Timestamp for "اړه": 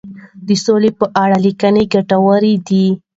1.23-1.37